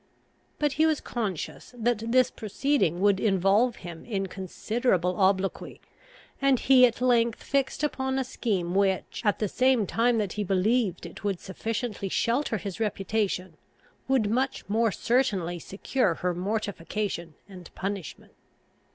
[0.57, 5.79] But he was conscious that this proceeding would involve him in considerable obloquy;
[6.41, 10.43] and he at length fixed upon a scheme which, at the same time that he
[10.43, 13.57] believed it would sufficiently shelter his reputation,
[14.07, 18.33] would much more certainly secure her mortification and punishment.